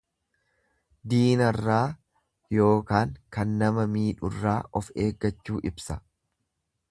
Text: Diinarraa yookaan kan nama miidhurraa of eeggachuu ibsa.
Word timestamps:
Diinarraa 1.11 1.83
yookaan 2.55 3.13
kan 3.37 3.53
nama 3.59 3.87
miidhurraa 3.97 4.59
of 4.81 4.91
eeggachuu 5.05 5.61
ibsa. 5.73 6.03